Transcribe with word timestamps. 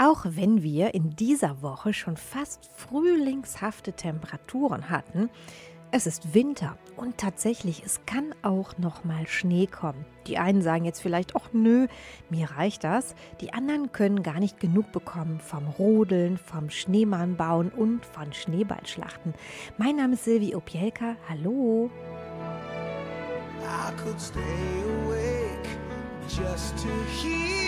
Auch 0.00 0.24
wenn 0.24 0.62
wir 0.62 0.94
in 0.94 1.16
dieser 1.16 1.60
Woche 1.60 1.92
schon 1.92 2.16
fast 2.16 2.70
frühlingshafte 2.76 3.94
Temperaturen 3.94 4.90
hatten, 4.90 5.28
es 5.90 6.06
ist 6.06 6.34
Winter 6.34 6.78
und 6.96 7.18
tatsächlich, 7.18 7.82
es 7.84 8.06
kann 8.06 8.32
auch 8.42 8.78
noch 8.78 9.02
mal 9.02 9.26
Schnee 9.26 9.66
kommen. 9.66 10.04
Die 10.28 10.38
einen 10.38 10.62
sagen 10.62 10.84
jetzt 10.84 11.00
vielleicht, 11.00 11.34
ach 11.34 11.48
nö, 11.52 11.88
mir 12.30 12.48
reicht 12.48 12.84
das. 12.84 13.16
Die 13.40 13.52
anderen 13.52 13.90
können 13.90 14.22
gar 14.22 14.38
nicht 14.38 14.60
genug 14.60 14.92
bekommen 14.92 15.40
vom 15.40 15.66
Rodeln, 15.66 16.36
vom 16.38 16.70
Schneemann 16.70 17.36
bauen 17.36 17.70
und 17.70 18.06
von 18.06 18.32
Schneeballschlachten. 18.32 19.34
Mein 19.78 19.96
Name 19.96 20.14
ist 20.14 20.24
Silvi 20.24 20.54
Opielka. 20.54 21.16
Hallo. 21.28 21.90
I 23.64 23.90
could 24.00 24.20
stay 24.20 24.38
awake 25.04 25.68
just 26.28 26.76
to 26.76 26.88
hear 27.20 27.67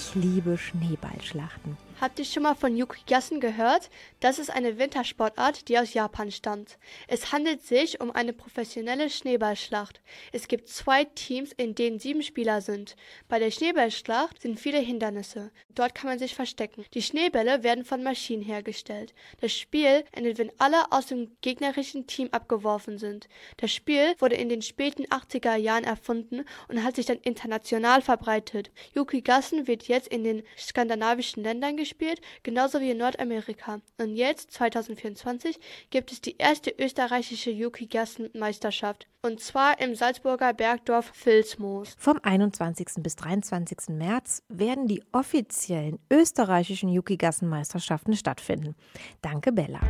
Ich 0.00 0.14
liebe 0.14 0.56
Schneeballschlachten. 0.56 1.76
Habt 2.00 2.20
ihr 2.20 2.24
schon 2.24 2.44
mal 2.44 2.54
von 2.54 2.76
Yukigassen 2.76 3.40
gehört? 3.40 3.90
Das 4.20 4.38
ist 4.38 4.50
eine 4.50 4.78
Wintersportart, 4.78 5.68
die 5.68 5.80
aus 5.80 5.94
Japan 5.94 6.30
stammt. 6.30 6.78
Es 7.08 7.32
handelt 7.32 7.60
sich 7.62 8.00
um 8.00 8.12
eine 8.12 8.32
professionelle 8.32 9.10
Schneeballschlacht. 9.10 10.00
Es 10.30 10.46
gibt 10.46 10.68
zwei 10.68 11.02
Teams, 11.02 11.50
in 11.56 11.74
denen 11.74 11.98
sieben 11.98 12.22
Spieler 12.22 12.60
sind. 12.60 12.94
Bei 13.28 13.40
der 13.40 13.50
Schneeballschlacht 13.50 14.40
sind 14.40 14.60
viele 14.60 14.78
Hindernisse. 14.78 15.50
Dort 15.74 15.96
kann 15.96 16.08
man 16.08 16.20
sich 16.20 16.36
verstecken. 16.36 16.84
Die 16.94 17.02
Schneebälle 17.02 17.64
werden 17.64 17.84
von 17.84 18.04
Maschinen 18.04 18.44
hergestellt. 18.44 19.12
Das 19.40 19.52
Spiel 19.52 20.04
endet, 20.12 20.38
wenn 20.38 20.52
alle 20.58 20.92
aus 20.92 21.06
dem 21.06 21.36
gegnerischen 21.40 22.06
Team 22.06 22.28
abgeworfen 22.30 22.98
sind. 22.98 23.28
Das 23.56 23.72
Spiel 23.72 24.14
wurde 24.20 24.36
in 24.36 24.48
den 24.48 24.62
späten 24.62 25.06
80er 25.06 25.56
Jahren 25.56 25.82
erfunden 25.82 26.44
und 26.68 26.84
hat 26.84 26.94
sich 26.94 27.06
dann 27.06 27.18
international 27.18 28.02
verbreitet. 28.02 28.70
Yukigassen 28.94 29.66
wird 29.66 29.88
jetzt 29.88 30.06
in 30.06 30.22
den 30.22 30.44
skandinavischen 30.56 31.42
Ländern 31.42 31.76
gespielt 31.76 31.87
gespielt, 31.88 32.20
genauso 32.42 32.80
wie 32.80 32.90
in 32.90 32.98
Nordamerika. 32.98 33.80
Und 33.98 34.14
jetzt, 34.14 34.52
2024, 34.52 35.58
gibt 35.90 36.12
es 36.12 36.20
die 36.20 36.36
erste 36.36 36.70
österreichische 36.78 37.50
Yuki-Gassen-Meisterschaft. 37.50 39.06
Und 39.22 39.40
zwar 39.40 39.80
im 39.80 39.94
Salzburger 39.94 40.52
Bergdorf 40.54 41.12
Vilsmoos. 41.24 41.96
Vom 41.98 42.20
21. 42.22 43.02
bis 43.02 43.16
23. 43.16 43.88
März 43.88 44.42
werden 44.48 44.86
die 44.86 45.02
offiziellen 45.12 45.98
österreichischen 46.10 46.88
Yuki-Gassen-Meisterschaften 46.88 48.14
stattfinden. 48.14 48.76
Danke, 49.22 49.50
Bella. 49.50 49.80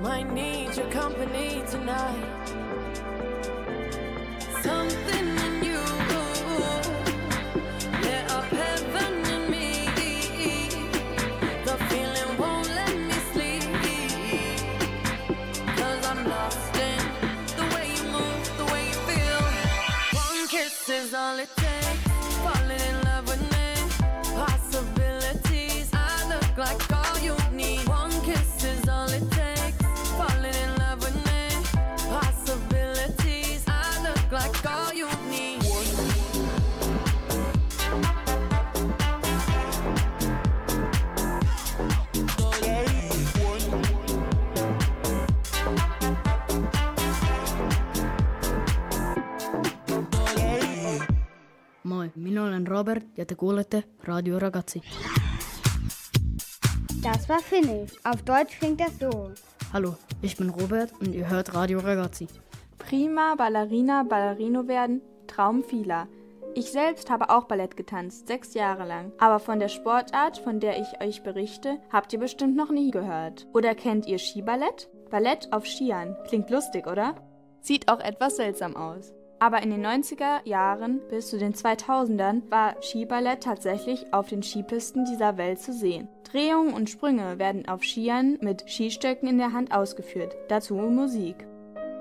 Might 0.00 0.32
need 0.32 0.74
your 0.76 0.90
company 0.90 1.62
tonight. 1.70 3.19
Robert 53.20 53.30
ja 53.30 53.34
te 53.34 53.34
kuulette 53.34 53.84
Radio 54.04 54.38
Ragazzi. 54.38 54.80
Das 57.02 57.28
war 57.28 57.40
Finnisch. 57.40 57.92
Auf 58.04 58.22
Deutsch 58.22 58.58
klingt 58.58 58.80
das 58.80 58.98
so. 58.98 59.32
Hallo, 59.74 59.96
ich 60.22 60.36
bin 60.38 60.48
Robert 60.48 60.92
und 61.00 61.14
ihr 61.14 61.28
hört 61.28 61.54
Radio 61.54 61.80
Ragazzi. 61.80 62.28
Prima 62.78 63.34
Ballerina, 63.36 64.04
Ballerino 64.04 64.66
werden, 64.68 65.02
Traum 65.26 65.62
vieler. 65.62 66.08
Ich 66.54 66.72
selbst 66.72 67.10
habe 67.10 67.28
auch 67.28 67.44
Ballett 67.44 67.76
getanzt, 67.76 68.26
sechs 68.26 68.54
Jahre 68.54 68.86
lang. 68.86 69.12
Aber 69.18 69.38
von 69.38 69.60
der 69.60 69.68
Sportart, 69.68 70.38
von 70.38 70.58
der 70.58 70.80
ich 70.80 71.00
euch 71.02 71.22
berichte, 71.22 71.78
habt 71.92 72.14
ihr 72.14 72.18
bestimmt 72.18 72.56
noch 72.56 72.70
nie 72.70 72.90
gehört. 72.90 73.46
Oder 73.52 73.74
kennt 73.74 74.06
ihr 74.06 74.18
Skiballett? 74.18 74.88
Ballett 75.10 75.52
auf 75.52 75.66
Skiern. 75.66 76.16
Klingt 76.26 76.48
lustig, 76.48 76.86
oder? 76.86 77.16
Sieht 77.60 77.90
auch 77.90 78.00
etwas 78.00 78.36
seltsam 78.36 78.76
aus. 78.76 79.12
Aber 79.42 79.62
in 79.62 79.70
den 79.70 79.84
90er 79.84 80.46
Jahren 80.46 81.00
bis 81.08 81.30
zu 81.30 81.38
den 81.38 81.54
2000ern 81.54 82.42
war 82.50 82.76
Skiballett 82.82 83.42
tatsächlich 83.42 84.12
auf 84.12 84.28
den 84.28 84.42
Skipisten 84.42 85.06
dieser 85.06 85.38
Welt 85.38 85.58
zu 85.58 85.72
sehen. 85.72 86.08
Drehungen 86.30 86.74
und 86.74 86.90
Sprünge 86.90 87.38
werden 87.38 87.66
auf 87.66 87.82
Skiern 87.82 88.36
mit 88.42 88.70
Skistöcken 88.70 89.28
in 89.28 89.38
der 89.38 89.54
Hand 89.54 89.72
ausgeführt, 89.72 90.36
dazu 90.48 90.74
Musik. 90.74 91.46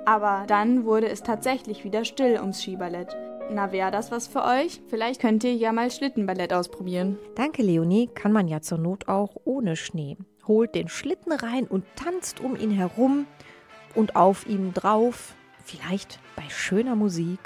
Aber 0.06 0.44
dann 0.48 0.84
wurde 0.84 1.08
es 1.08 1.24
tatsächlich 1.24 1.86
wieder 1.86 2.04
still 2.04 2.38
ums 2.42 2.62
Skiballett. 2.62 3.16
Na, 3.52 3.72
wäre 3.72 3.90
das 3.90 4.12
was 4.12 4.28
für 4.28 4.44
euch? 4.44 4.82
Vielleicht 4.88 5.22
könnt 5.22 5.44
ihr 5.46 5.56
ja 5.56 5.72
mal 5.72 5.90
Schlittenballett 5.90 6.52
ausprobieren. 6.52 7.18
Danke, 7.36 7.64
Leonie. 7.64 8.10
Kann 8.14 8.34
man 8.34 8.48
ja 8.50 8.62
zur 8.62 8.78
Not 8.78 9.08
auch 9.08 9.36
ohne 9.46 9.78
Schnee. 9.78 10.18
Holt 10.46 10.76
den 10.76 10.90
Schlitten 10.90 11.32
rein 11.32 11.66
und 11.66 11.86
tanzt 11.96 12.42
um 12.42 12.56
ihn 12.56 12.72
herum 12.72 13.28
und 13.96 14.16
auf 14.16 14.46
ihm 14.46 14.74
drauf. 14.74 15.36
Vielleicht 15.70 16.18
bei 16.36 16.50
schöner 16.50 16.96
Musik. 16.96 17.40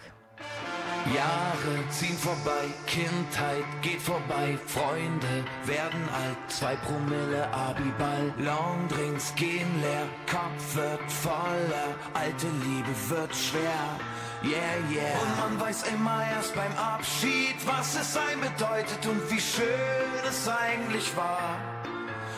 Jahre 1.14 1.90
ziehen 1.90 2.18
vorbei, 2.18 2.64
Kindheit 2.88 3.66
geht 3.82 4.02
vorbei, 4.02 4.58
Freunde 4.66 5.44
werden 5.66 6.08
alt, 6.14 6.38
zwei 6.48 6.78
Promille 6.78 7.46
Abiball, 7.54 8.34
Longdrinks 8.38 9.36
gehen 9.36 9.68
leer, 9.82 10.08
Kopf 10.26 10.76
wird 10.76 11.12
voller, 11.12 11.90
alte 12.14 12.48
Liebe 12.64 12.96
wird 13.10 13.36
schwer. 13.36 14.00
Yeah, 14.42 14.78
yeah. 14.90 15.20
Und 15.22 15.58
man 15.58 15.68
weiß 15.68 15.84
immer 15.94 16.26
erst 16.34 16.56
beim 16.56 16.72
Abschied, 16.78 17.56
was 17.66 17.96
es 17.96 18.14
sein 18.14 18.40
bedeutet 18.40 19.06
und 19.06 19.30
wie 19.30 19.42
schön 19.42 20.24
es 20.26 20.48
eigentlich 20.48 21.14
war. 21.18 21.58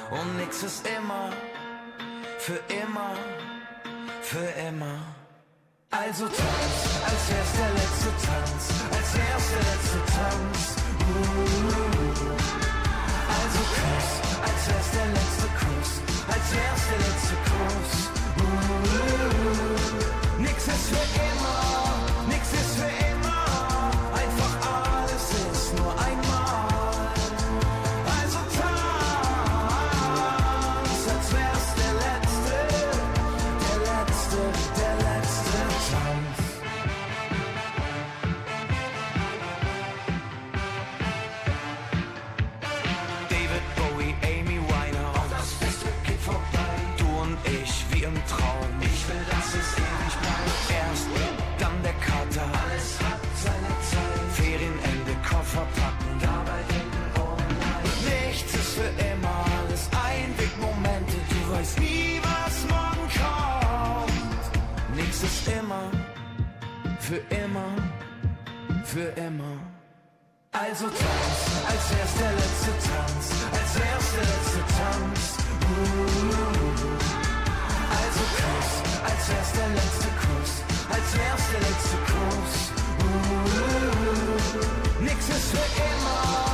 Und 0.10 0.38
nix 0.38 0.63
ist 0.63 0.88
immer, 0.98 1.30
für 2.39 2.60
immer, 2.74 3.13
für 4.24 4.48
immer. 4.68 5.25
Also 5.92 6.25
tanz, 6.25 6.38
als 7.06 7.30
wär's 7.30 7.51
der 7.58 7.70
letzte 7.74 8.10
Tanz, 8.25 8.62
als 8.92 9.10
wär's 9.15 9.48
der 9.51 9.63
letzte 9.70 10.00
Tanz. 10.15 10.58
Uh. 11.00 11.15
Also 13.36 13.62
Kuss, 13.75 14.10
als 14.44 14.62
wär's 14.68 14.89
der 14.92 15.08
letzte 15.15 15.48
Kuss, 15.60 15.89
als 16.27 16.48
wär's 16.54 16.84
der 16.89 17.00
letzte 17.06 17.36
Kuss. 17.50 17.92
Uh. 18.38 18.51
Nix 20.42 20.58
ist 20.68 20.88
für 20.89 21.06
immer, 21.22 21.85
ist 65.25 65.48
immer. 65.48 65.91
Für 67.00 67.22
immer. 67.41 67.70
Für 68.84 69.10
immer. 69.27 69.58
Also 70.51 70.86
tanz, 70.86 71.38
als 71.67 71.91
wär's 71.91 72.13
der 72.22 72.32
letzte 72.32 72.72
Tanz, 72.88 73.24
als 73.51 73.72
wär's 73.79 74.08
der 74.15 74.25
letzte 74.32 74.62
Tanz. 74.77 75.20
Uh. 75.65 75.75
Also 78.00 78.24
Kuss, 78.39 78.70
als 79.03 79.24
wär's 79.29 79.51
der 79.51 79.70
letzte 79.79 80.10
Kuss, 80.24 80.51
als 80.96 81.08
wär's 81.17 81.46
der 81.51 81.62
letzte 81.67 81.98
Kuss. 82.10 82.53
Uh. 83.01 83.44
Nix 85.03 85.20
ist 85.29 85.48
für 85.51 85.67
immer, 85.91 86.44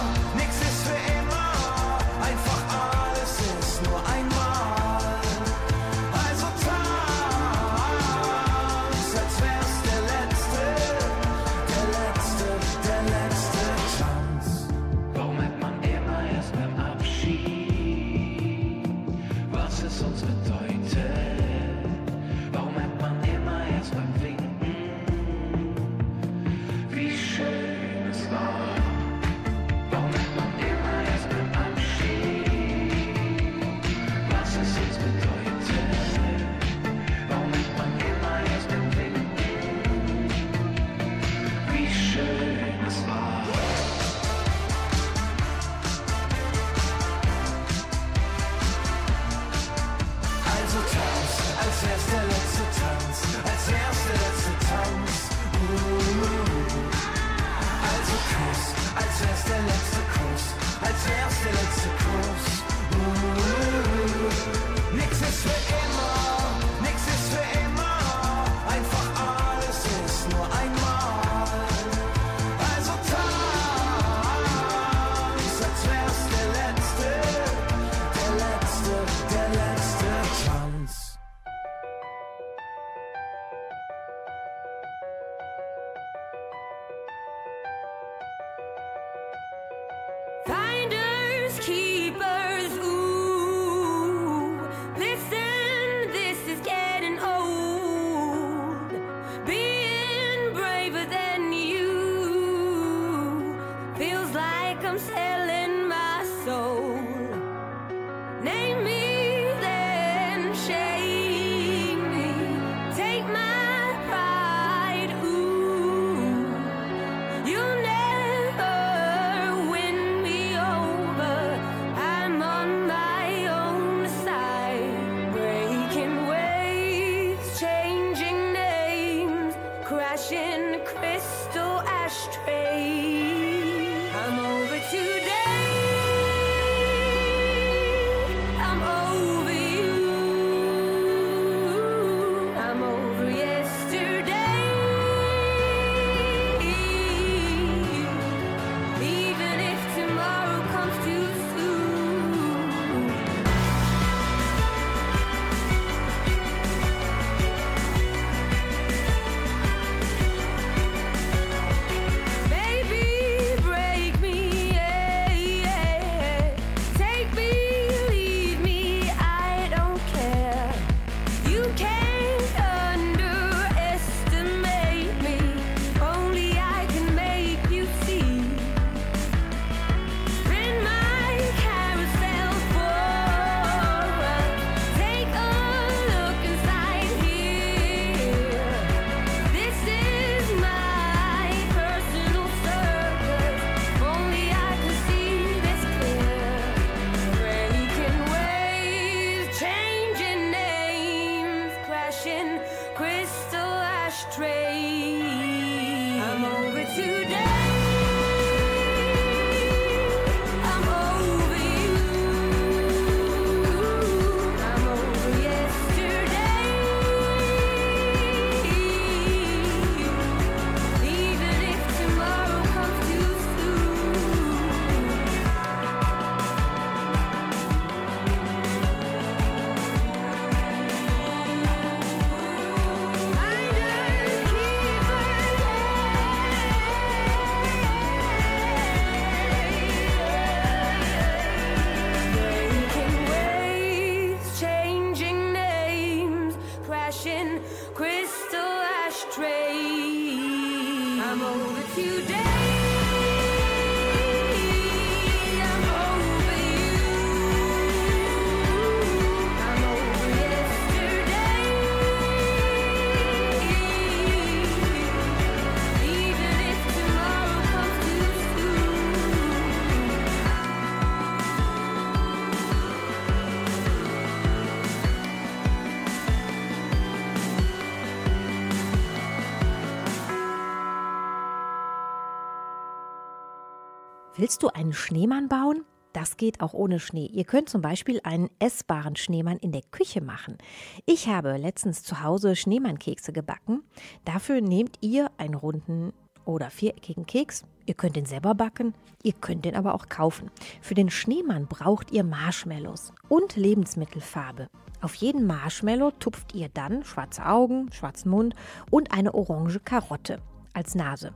Willst 284.42 284.64
du 284.64 284.70
einen 284.70 284.92
Schneemann 284.92 285.50
bauen? 285.50 285.86
Das 286.14 286.36
geht 286.36 286.62
auch 286.62 286.74
ohne 286.74 287.00
Schnee. 287.00 287.28
Ihr 287.28 287.44
könnt 287.44 287.70
zum 287.70 287.84
Beispiel 287.84 288.20
einen 288.24 288.50
essbaren 288.58 289.16
Schneemann 289.16 289.58
in 289.58 289.72
der 289.72 289.84
Küche 289.84 290.20
machen. 290.20 290.58
Ich 291.06 291.28
habe 291.28 291.58
letztens 291.58 292.02
zu 292.02 292.24
Hause 292.24 292.56
Schneemannkekse 292.56 293.34
gebacken. 293.34 293.84
Dafür 294.26 294.60
nehmt 294.60 294.98
ihr 295.02 295.30
einen 295.38 295.54
runden 295.54 296.12
oder 296.44 296.72
viereckigen 296.72 297.28
Keks. 297.28 297.66
Ihr 297.86 297.94
könnt 297.94 298.16
den 298.16 298.26
selber 298.26 298.56
backen, 298.56 298.96
ihr 299.22 299.34
könnt 299.34 299.64
den 299.64 299.76
aber 299.76 299.94
auch 299.94 300.10
kaufen. 300.10 300.50
Für 300.82 300.96
den 300.96 301.12
Schneemann 301.12 301.68
braucht 301.68 302.10
ihr 302.10 302.24
Marshmallows 302.24 303.14
und 303.30 303.56
Lebensmittelfarbe. 303.58 304.70
Auf 305.02 305.14
jeden 305.14 305.46
Marshmallow 305.46 306.14
tupft 306.20 306.56
ihr 306.56 306.70
dann 306.70 307.04
schwarze 307.04 307.46
Augen, 307.46 307.92
schwarzen 307.92 308.32
Mund 308.32 308.56
und 308.90 309.12
eine 309.14 309.36
orange 309.36 309.82
Karotte 309.82 310.42
als 310.74 310.96
Nase. 310.96 311.32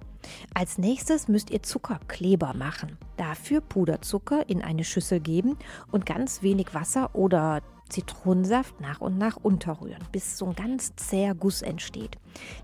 Als 0.54 0.78
nächstes 0.78 1.28
müsst 1.28 1.50
ihr 1.50 1.64
Zuckerkleber 1.64 2.54
machen. 2.54 2.98
Dafür 3.18 3.62
Puderzucker 3.62 4.50
in 4.50 4.62
eine 4.62 4.84
Schüssel 4.84 5.20
geben 5.20 5.58
und 5.92 6.06
ganz 6.06 6.42
wenig 6.42 6.74
Wasser 6.74 7.14
oder 7.14 7.62
Zitronensaft 7.90 8.82
nach 8.82 9.02
und 9.02 9.18
nach 9.18 9.38
unterrühren, 9.38 10.04
bis 10.12 10.38
so 10.38 10.48
ein 10.48 10.56
ganz 10.56 10.96
zäher 10.96 11.36
Guss 11.36 11.62
entsteht. 11.62 12.18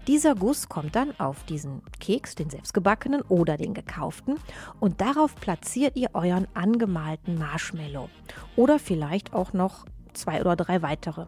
Dieser 0.08 0.36
Guss 0.36 0.68
kommt 0.68 0.96
dann 0.96 1.18
auf 1.20 1.44
diesen 1.44 1.82
Keks, 2.00 2.36
den 2.36 2.50
selbstgebackenen 2.50 3.22
oder 3.22 3.58
den 3.58 3.74
gekauften, 3.74 4.36
und 4.80 5.00
darauf 5.00 5.36
platziert 5.36 5.96
ihr 5.96 6.10
euren 6.14 6.48
angemalten 6.54 7.38
Marshmallow 7.38 8.10
oder 8.56 8.80
vielleicht 8.80 9.34
auch 9.34 9.54
noch 9.54 9.86
zwei 10.14 10.42
oder 10.42 10.56
drei 10.56 10.82
weitere. 10.82 11.26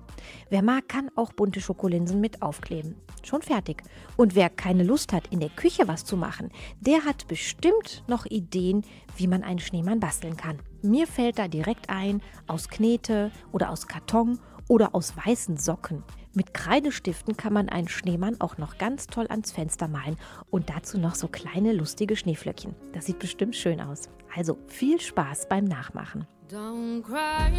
Wer 0.50 0.62
mag, 0.62 0.88
kann 0.88 1.10
auch 1.16 1.34
bunte 1.34 1.62
Schokolinsen 1.62 2.22
mit 2.22 2.42
aufkleben. 2.42 2.96
Schon 3.24 3.42
fertig. 3.42 3.84
Und 4.18 4.36
wer 4.36 4.50
keine 4.50 4.84
Lust 4.84 5.14
hat, 5.14 5.28
in 5.28 5.40
der 5.40 5.50
Küche 5.50 5.88
was 5.88 6.06
zu 6.06 6.18
machen, 6.18 6.50
der 6.80 7.06
hat 7.06 7.28
bestimmt 7.28 8.04
noch 8.08 8.26
Ideen, 8.26 8.84
wie 9.18 9.28
man 9.28 9.44
einen 9.44 9.60
Schneemann 9.60 10.00
basteln 10.00 10.38
kann. 10.38 10.60
Mir 10.82 11.08
fällt 11.08 11.40
da 11.40 11.48
direkt 11.48 11.90
ein, 11.90 12.22
aus 12.48 12.68
Knete 12.68 13.32
oder 13.52 13.70
aus 13.70 13.88
Karton 13.88 14.40
oder 14.68 14.96
aus 14.96 15.16
weißen 15.16 15.58
Socken. 15.58 16.04
Mit 16.36 16.54
Kreidestiften 16.54 17.38
kann 17.38 17.54
man 17.54 17.70
einen 17.70 17.88
Schneemann 17.88 18.42
auch 18.42 18.58
noch 18.58 18.80
ganz 18.80 19.06
toll 19.06 19.28
ans 19.30 19.52
Fenster 19.52 19.88
malen 19.88 20.18
und 20.50 20.70
dazu 20.70 20.98
noch 20.98 21.14
so 21.14 21.28
kleine 21.28 21.74
lustige 21.74 22.16
Schneeflöckchen. 22.16 22.74
Das 22.92 23.06
sieht 23.06 23.20
bestimmt 23.20 23.56
schön 23.56 23.80
aus. 23.80 24.10
Also 24.36 24.58
viel 24.68 25.00
Spaß 25.00 25.48
beim 25.48 25.66
Nachmachen. 25.66 26.26
Don't 26.50 27.04
cry, 27.04 27.52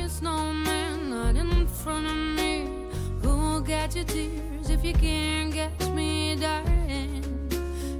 front 1.84 2.06
of 2.06 2.16
me. 2.16 2.66
Who'll 3.20 3.60
get 3.60 3.94
your 3.94 4.04
tears 4.04 4.70
if 4.70 4.82
you 4.82 4.94
can't 4.94 5.52
catch 5.52 5.86
me, 5.90 6.34
darling? 6.34 7.22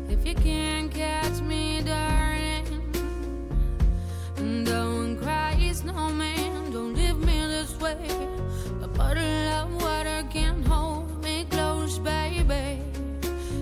If 0.09 0.27
you 0.27 0.35
can't 0.35 0.91
catch 0.91 1.43
me, 1.43 1.83
darling. 1.83 2.65
Don't 4.65 5.19
cry, 5.19 5.71
snowman, 5.75 6.73
don't 6.73 6.95
leave 6.95 7.19
me 7.19 7.47
this 7.47 7.79
way. 7.79 8.09
A 8.81 8.89
bottle 8.89 9.49
of 9.59 9.83
water 9.83 10.23
can't 10.31 10.67
hold 10.67 11.23
me 11.23 11.45
close, 11.51 11.99
baby. 11.99 12.81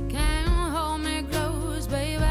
Can't 0.09 0.49
hold 0.77 1.01
me 1.01 1.25
close, 1.33 1.89
baby. 1.89 2.23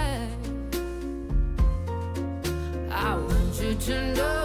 I 2.90 3.18
want 3.18 3.62
you 3.62 3.76
to 3.76 4.14
know 4.14 4.41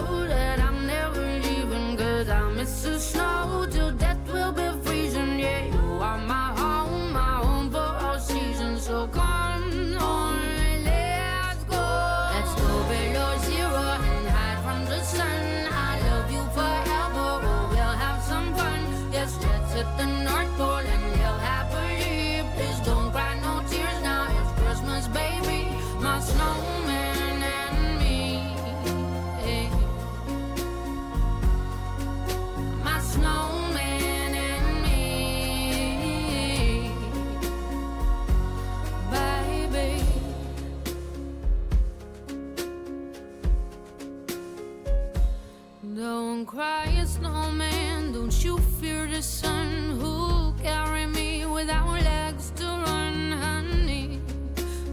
cry 46.47 46.85
a 47.01 47.05
snowman, 47.05 48.13
don't 48.13 48.43
you 48.43 48.57
fear 48.79 49.05
the 49.05 49.21
sun 49.21 49.99
who'll 49.99 50.53
carry 50.63 51.05
me 51.05 51.45
without 51.45 51.89
legs 51.89 52.51
to 52.55 52.63
run, 52.63 53.31
honey. 53.33 54.21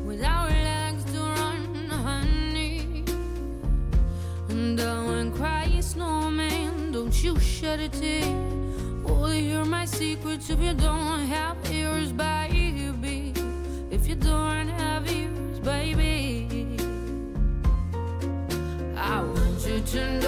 Without 0.05 0.51
legs 0.51 1.05
to 1.13 1.21
run, 1.21 1.89
honey. 1.91 3.05
And 4.49 4.77
don't 4.77 5.31
cry 5.33 5.67
a 5.79 5.83
snowman, 5.83 6.91
don't 6.91 7.23
you 7.23 7.39
shed 7.39 7.79
a 7.79 7.89
tear. 7.89 8.25
Oh, 9.07 9.15
Will 9.21 9.35
you 9.35 9.51
hear 9.51 9.65
my 9.65 9.85
secrets 9.85 10.51
if 10.51 10.59
you 10.59 10.75
don't 10.75 11.21
have 11.29 11.57
ears, 11.71 12.11
baby? 12.11 13.33
If 13.93 14.09
you 14.09 14.17
don't 14.17 14.69
have 14.69 15.09
ears, 15.09 15.61
baby, 15.61 16.49
I 18.97 19.23
want 19.23 19.67
you 19.69 19.81
to 19.81 20.19
know. 20.19 20.24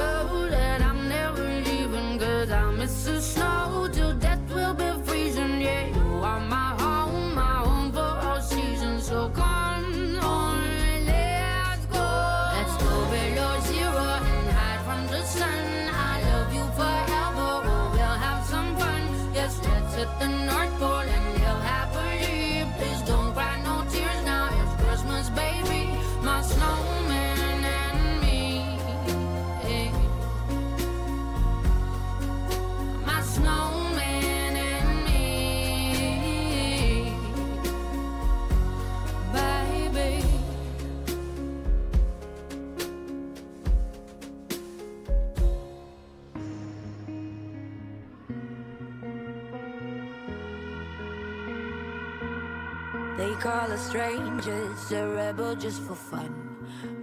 Strangers, 53.97 54.93
a 54.93 55.09
rebel 55.09 55.57
just 55.57 55.81
for 55.81 55.95
fun. 55.95 56.31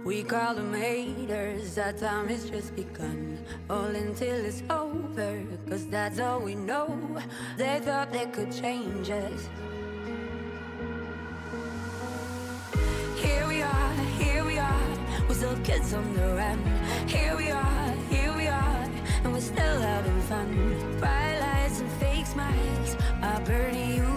We 0.04 0.22
call 0.22 0.54
them 0.54 0.72
haters, 0.72 1.76
our 1.76 1.92
time 1.92 2.28
has 2.28 2.48
just 2.48 2.76
begun. 2.76 3.36
All 3.68 3.86
until 3.86 4.44
it's 4.44 4.62
over, 4.70 5.42
cause 5.68 5.88
that's 5.88 6.20
all 6.20 6.38
we 6.38 6.54
know. 6.54 6.86
They 7.56 7.80
thought 7.80 8.12
they 8.12 8.26
could 8.26 8.52
change 8.52 9.10
us. 9.10 9.48
Here 13.16 13.44
we 13.48 13.62
are, 13.62 13.94
here 14.22 14.44
we 14.44 14.58
are, 14.58 14.88
we're 15.28 15.34
still 15.34 15.58
kids 15.64 15.92
on 15.94 16.14
the 16.14 16.28
run. 16.36 16.60
Here 17.08 17.36
we 17.36 17.50
are, 17.50 17.90
here 18.08 18.32
we 18.36 18.46
are, 18.46 18.84
and 19.24 19.32
we're 19.32 19.40
still 19.40 19.80
having 19.80 20.20
fun. 20.30 20.48
Bright 21.00 21.40
lights 21.40 21.80
and 21.80 21.90
fake 21.98 22.26
smiles 22.26 22.96
are 23.20 23.40
burning 23.40 23.96
you 23.96 24.13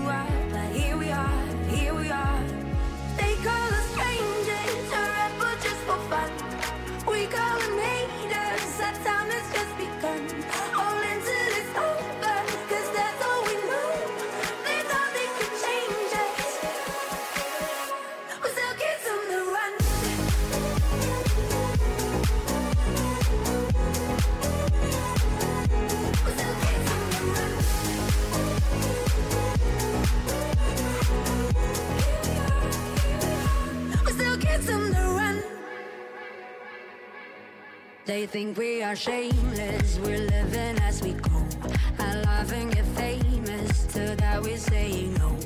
think 38.28 38.58
we 38.58 38.84
are 38.84 38.96
shameless, 38.96 40.00
we're 40.00 40.20
living 40.20 40.78
as 40.82 41.02
we 41.02 41.14
go. 41.14 41.48
I 41.98 42.20
laugh 42.22 42.52
and 42.52 42.74
get 42.74 42.86
famous, 42.88 43.86
to 43.94 44.16
that 44.18 44.42
we 44.44 44.58
say 44.58 45.06
no. 45.20 45.38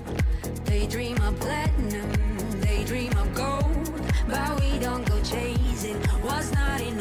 They 0.66 0.88
dream 0.88 1.22
of 1.22 1.40
platinum, 1.40 2.12
they 2.60 2.84
dream 2.84 3.16
of 3.18 3.34
gold, 3.36 4.02
but 4.28 4.60
we 4.60 4.80
don't 4.80 5.06
go 5.08 5.22
chasing 5.22 6.02
what's 6.24 6.52
not 6.54 6.82
in 6.82 7.01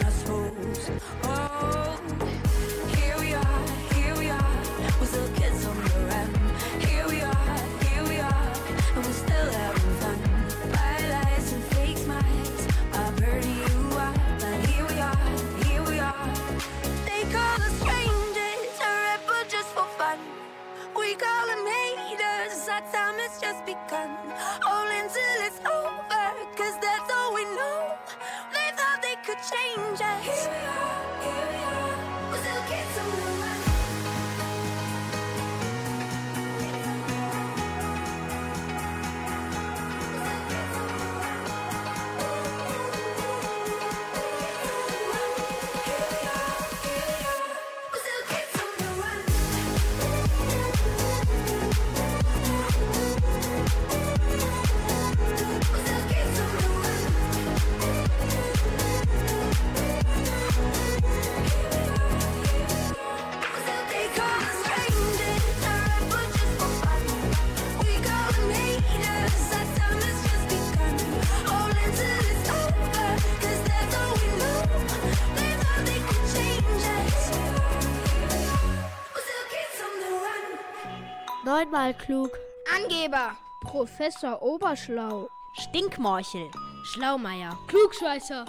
Neunmal 81.91 81.95
klug. 81.95 82.31
Angeber. 82.77 83.37
Professor 83.63 84.41
Oberschlau. 84.43 85.29
Stinkmorchel. 85.59 86.49
Schlaumeier. 86.85 87.59
Klugscheißer. 87.67 88.45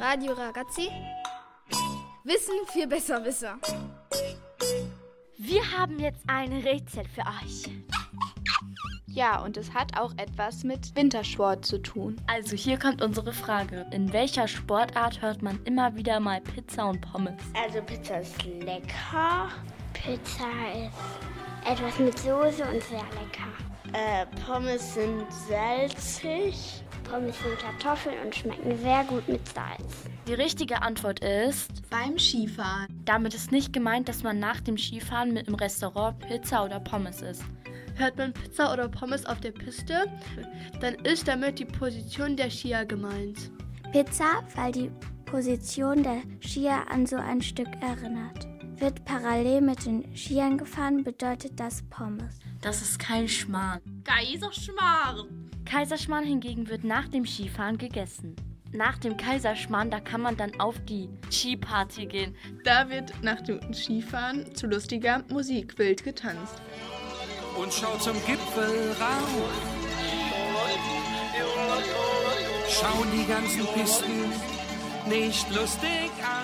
Radio 0.00 0.32
Ragazzi. 0.32 0.90
Wissen 2.24 2.54
für 2.72 2.86
Besserwisser. 2.86 3.58
Wir 5.36 5.62
haben 5.76 5.98
jetzt 5.98 6.22
ein 6.28 6.52
Rätsel 6.52 7.04
für 7.08 7.22
euch. 7.22 7.68
Ja, 9.06 9.42
und 9.42 9.56
es 9.56 9.72
hat 9.72 9.98
auch 9.98 10.12
etwas 10.16 10.64
mit 10.64 10.94
Wintersport 10.96 11.64
zu 11.64 11.78
tun. 11.78 12.20
Also 12.26 12.56
hier 12.56 12.78
kommt 12.78 13.02
unsere 13.02 13.32
Frage. 13.32 13.86
In 13.92 14.12
welcher 14.12 14.48
Sportart 14.48 15.20
hört 15.22 15.42
man 15.42 15.60
immer 15.64 15.94
wieder 15.96 16.20
mal 16.20 16.40
Pizza 16.40 16.86
und 16.86 17.00
Pommes? 17.00 17.40
Also 17.54 17.80
Pizza 17.82 18.20
ist 18.20 18.44
lecker. 18.44 19.50
Pizza 19.92 20.48
ist 20.74 21.23
etwas 21.64 21.98
mit 21.98 22.18
Soße 22.18 22.64
und 22.64 22.82
sehr 22.82 22.98
lecker. 22.98 23.48
Äh, 23.92 24.26
Pommes 24.46 24.94
sind 24.94 25.24
salzig. 25.48 26.82
Pommes 27.04 27.36
sind 27.40 27.58
Kartoffeln 27.58 28.16
und 28.24 28.34
schmecken 28.34 28.76
sehr 28.78 29.04
gut 29.04 29.28
mit 29.28 29.46
Salz. 29.48 30.04
Die 30.26 30.34
richtige 30.34 30.82
Antwort 30.82 31.20
ist 31.20 31.88
Beim 31.90 32.18
Skifahren. 32.18 32.88
Damit 33.04 33.34
ist 33.34 33.52
nicht 33.52 33.72
gemeint, 33.72 34.08
dass 34.08 34.22
man 34.22 34.38
nach 34.38 34.60
dem 34.60 34.78
Skifahren 34.78 35.32
mit 35.32 35.48
im 35.48 35.54
Restaurant 35.54 36.18
Pizza 36.20 36.64
oder 36.64 36.80
Pommes 36.80 37.22
isst. 37.22 37.44
Hört 37.96 38.16
man 38.16 38.32
Pizza 38.32 38.72
oder 38.72 38.88
Pommes 38.88 39.24
auf 39.26 39.40
der 39.40 39.52
Piste, 39.52 40.06
dann 40.80 40.94
ist 41.04 41.28
damit 41.28 41.58
die 41.60 41.64
Position 41.64 42.36
der 42.36 42.50
Skier 42.50 42.84
gemeint. 42.84 43.50
Pizza, 43.92 44.42
weil 44.56 44.72
die 44.72 44.90
Position 45.26 46.02
der 46.02 46.22
Skier 46.40 46.82
an 46.90 47.06
so 47.06 47.16
ein 47.16 47.40
Stück 47.40 47.68
erinnert. 47.80 48.53
Wird 48.76 49.04
parallel 49.04 49.60
mit 49.60 49.84
den 49.86 50.16
Skiern 50.16 50.58
gefahren, 50.58 51.04
bedeutet 51.04 51.58
das 51.60 51.82
Pommes. 51.90 52.38
Das 52.60 52.82
ist 52.82 52.98
kein 52.98 53.28
Schmarrn. 53.28 53.80
Kaiserschmarrn. 54.04 55.50
Kaiserschmarrn 55.64 56.24
hingegen 56.24 56.68
wird 56.68 56.84
nach 56.84 57.08
dem 57.08 57.24
Skifahren 57.26 57.78
gegessen. 57.78 58.34
nach 58.72 58.98
dem 58.98 59.16
Kaiserschmarrn, 59.16 59.88
da 59.90 60.00
kann 60.00 60.20
man 60.20 60.36
dann 60.36 60.58
auf 60.58 60.74
die 60.84 61.08
Skiparty 61.30 62.06
gehen. 62.06 62.34
Da 62.64 62.90
wird 62.90 63.12
nach 63.22 63.40
dem 63.40 63.72
Skifahren 63.72 64.52
zu 64.56 64.66
lustiger 64.66 65.22
Musik 65.30 65.78
wild 65.78 66.02
getanzt. 66.02 66.56
Und 67.56 67.72
schau 67.72 67.96
zum 67.98 68.14
Gipfel 68.26 68.90
rauf. 69.00 69.52
Schauen 72.68 73.06
die 73.12 73.26
ganzen 73.30 73.64
Pisten 73.74 74.32
nicht 75.08 75.48
lustig 75.54 76.10
aus. 76.20 76.43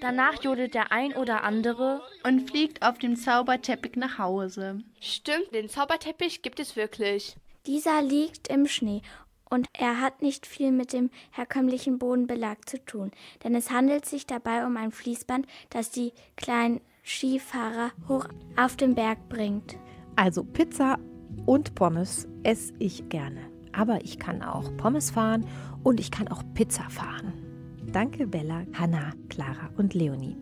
Danach 0.00 0.42
jodelt 0.42 0.74
der 0.74 0.92
ein 0.92 1.12
oder 1.14 1.44
andere 1.44 2.00
und 2.24 2.48
fliegt 2.50 2.82
auf 2.82 2.98
dem 2.98 3.16
Zauberteppich 3.16 3.96
nach 3.96 4.18
Hause. 4.18 4.80
Stimmt, 5.00 5.54
den 5.54 5.68
Zauberteppich 5.68 6.42
gibt 6.42 6.58
es 6.58 6.74
wirklich. 6.74 7.36
Dieser 7.66 8.00
liegt 8.00 8.48
im 8.48 8.66
Schnee 8.66 9.02
und 9.50 9.66
er 9.72 10.00
hat 10.00 10.22
nicht 10.22 10.46
viel 10.46 10.72
mit 10.72 10.94
dem 10.94 11.10
herkömmlichen 11.32 11.98
Bodenbelag 11.98 12.66
zu 12.66 12.82
tun, 12.82 13.10
denn 13.44 13.54
es 13.54 13.70
handelt 13.70 14.06
sich 14.06 14.26
dabei 14.26 14.64
um 14.64 14.76
ein 14.76 14.92
Fließband, 14.92 15.46
das 15.68 15.90
die 15.90 16.12
kleinen 16.36 16.80
Skifahrer 17.04 17.90
hoch 18.08 18.26
auf 18.56 18.76
den 18.76 18.94
Berg 18.94 19.28
bringt. 19.28 19.76
Also 20.16 20.44
Pizza 20.44 20.98
und 21.44 21.74
Pommes 21.74 22.26
esse 22.42 22.72
ich 22.78 23.08
gerne. 23.08 23.40
Aber 23.72 24.02
ich 24.02 24.18
kann 24.18 24.42
auch 24.42 24.74
Pommes 24.76 25.10
fahren 25.10 25.46
und 25.82 26.00
ich 26.00 26.10
kann 26.10 26.28
auch 26.28 26.42
Pizza 26.54 26.88
fahren. 26.88 27.49
Danke 27.92 28.24
Bella, 28.26 28.64
Hannah, 28.72 29.12
Clara 29.28 29.68
und 29.76 29.94
Leonie. 29.94 30.36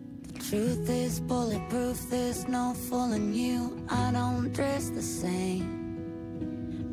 Truth 0.49 0.87
is 0.89 1.19
bulletproof, 1.19 1.97
there's 2.09 2.47
no 2.47 2.73
fooling 2.73 3.33
you. 3.33 3.75
I 3.89 4.11
don't 4.11 4.53
dress 4.53 4.89
the 4.91 5.01
same. 5.01 5.79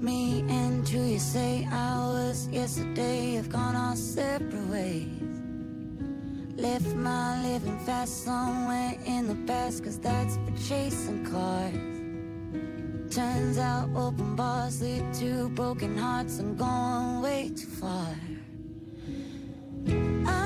Me 0.00 0.44
and 0.48 0.88
you, 0.88 1.02
you 1.02 1.18
say 1.18 1.68
hours 1.70 2.48
yesterday 2.48 3.34
have 3.34 3.50
gone 3.50 3.76
our 3.76 3.96
separate 3.96 4.68
ways. 4.70 5.08
Left 6.56 6.94
my 6.94 7.42
living 7.42 7.78
fast 7.80 8.24
somewhere 8.24 8.94
in 9.04 9.28
the 9.28 9.36
past, 9.46 9.84
cause 9.84 9.98
that's 9.98 10.36
for 10.36 10.52
chasing 10.66 11.24
cars. 11.26 13.14
Turns 13.14 13.58
out 13.58 13.90
open 13.94 14.34
bars 14.36 14.80
lead 14.80 15.12
to 15.14 15.50
broken 15.50 15.96
hearts 15.98 16.38
and 16.38 16.58
going 16.58 17.20
way 17.20 17.50
too 17.54 17.66
far. 17.66 18.08
I 20.26 20.45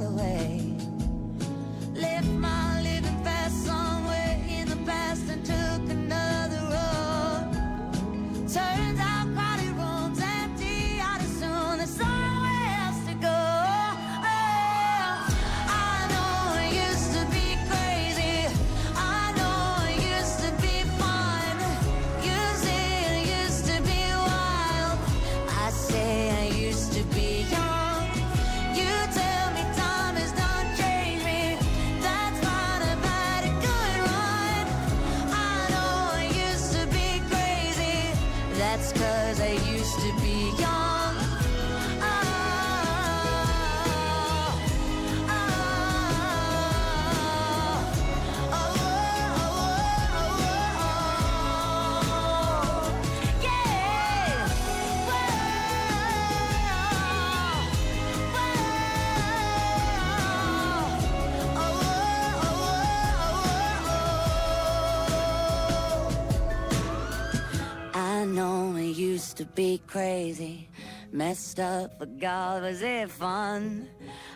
used 69.21 69.37
to 69.37 69.45
be 69.45 69.79
crazy, 69.85 70.67
messed 71.11 71.59
up, 71.59 71.99
but 71.99 72.19
God, 72.19 72.63
was 72.63 72.81
it 72.81 73.07
fun? 73.11 73.87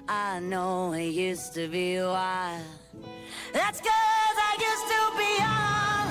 I 0.07 0.39
know 0.39 0.93
it 0.93 1.09
used 1.09 1.55
to 1.55 1.67
be 1.67 1.97
wild. 1.97 2.61
That's 3.51 3.79
cause 3.81 4.37
I 4.49 4.53
used 4.69 4.87
to 4.93 5.01
be 5.21 5.31
young. 5.45 6.05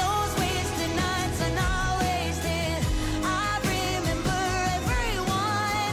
Those 0.00 0.30
wasted 0.40 0.92
nights 1.04 1.38
are 1.46 1.54
not 1.62 1.90
wasted. 2.02 2.78
I 3.22 3.50
remember 3.74 4.40
everyone. 4.78 5.92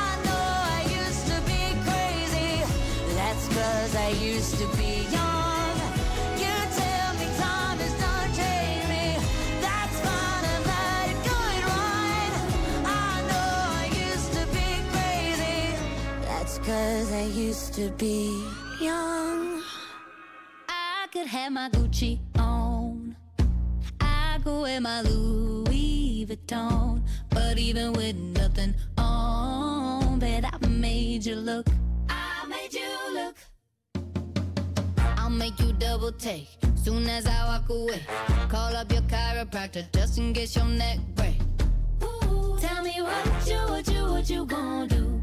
I 0.00 0.08
know 0.24 0.44
I 0.76 0.80
used 1.04 1.26
to 1.32 1.38
be 1.52 1.62
crazy. 1.86 2.52
That's 3.18 3.46
cause 3.48 3.94
I 3.94 4.08
used 4.32 4.56
to 4.56 4.66
be 4.78 4.91
to 17.72 17.88
be 17.92 18.44
young. 18.82 19.62
I 20.68 21.06
could 21.10 21.26
have 21.26 21.52
my 21.52 21.70
Gucci 21.70 22.18
on. 22.38 23.16
I 23.98 24.38
could 24.44 24.60
wear 24.60 24.78
my 24.78 25.00
Louis 25.00 26.26
Vuitton. 26.28 27.02
But 27.30 27.56
even 27.56 27.94
with 27.94 28.16
nothing 28.16 28.74
on, 28.98 30.18
bet 30.18 30.44
I 30.44 30.66
made 30.66 31.24
you 31.24 31.36
look. 31.36 31.66
I 32.10 32.44
made 32.46 32.74
you 32.74 33.14
look. 33.14 33.36
I'll 35.16 35.30
make 35.30 35.58
you 35.58 35.72
double 35.72 36.12
take 36.12 36.48
soon 36.74 37.08
as 37.08 37.26
I 37.26 37.46
walk 37.46 37.70
away. 37.70 38.02
Call 38.50 38.76
up 38.76 38.92
your 38.92 39.02
chiropractor 39.02 39.90
just 39.94 40.18
in 40.18 40.34
case 40.34 40.56
your 40.56 40.66
neck 40.66 40.98
break. 41.14 41.40
Ooh, 42.04 42.58
tell 42.60 42.82
me 42.82 43.00
what 43.00 43.48
you, 43.48 43.56
what 43.56 43.88
you, 43.88 44.02
what 44.12 44.28
you 44.28 44.44
gonna 44.44 44.88
do? 44.88 45.22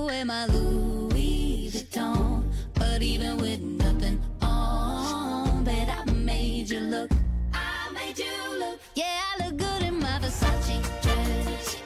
to 0.00 0.06
wear 0.06 0.24
my 0.24 0.46
Louis 0.46 1.70
Vuitton. 1.72 2.44
But 2.74 3.02
even 3.02 3.36
with 3.38 3.60
nothing 3.60 4.20
on, 4.42 5.64
bet 5.64 5.88
I 5.88 6.10
made 6.12 6.70
you 6.70 6.80
look. 6.80 7.10
I 7.52 7.90
made 7.92 8.18
you 8.18 8.36
look. 8.58 8.78
Yeah, 8.94 9.20
I 9.30 9.44
look 9.44 9.56
good 9.58 9.82
in 9.82 9.98
my 9.98 10.18
Versace 10.22 11.02
dress. 11.02 11.76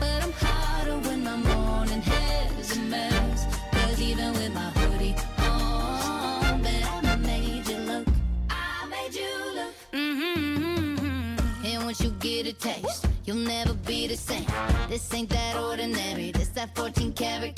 But 0.00 0.22
I'm 0.24 0.32
hotter 0.32 0.98
when 1.08 1.24
my 1.24 1.36
morning 1.36 2.02
hair's 2.02 2.76
a 2.76 2.80
mess. 2.80 3.46
Cause 3.72 4.00
even 4.00 4.32
with 4.32 4.52
my 4.54 4.70
hoodie 4.78 5.16
on, 5.38 6.62
bet 6.62 6.84
I 7.04 7.16
made 7.16 7.66
you 7.68 7.78
look. 7.78 8.06
I 8.50 8.86
made 8.94 9.14
you 9.14 9.34
look. 9.58 9.74
mmm 9.92 10.96
mm-hmm. 10.98 11.66
And 11.66 11.84
once 11.84 12.00
you 12.00 12.10
get 12.20 12.46
a 12.46 12.52
taste. 12.52 13.06
You'll 13.24 13.36
never 13.36 13.74
be 13.74 14.08
the 14.08 14.16
same. 14.16 14.46
This 14.88 15.14
ain't 15.14 15.30
that 15.30 15.56
ordinary. 15.56 16.32
This 16.32 16.48
that 16.48 16.74
14 16.74 17.12
karat 17.12 17.54